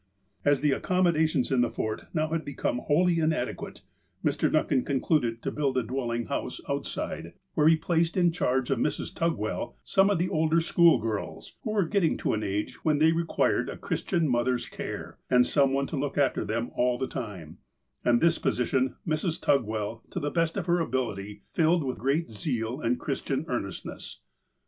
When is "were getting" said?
11.73-12.17